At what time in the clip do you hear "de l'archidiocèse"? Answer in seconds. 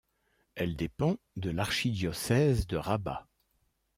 1.35-2.65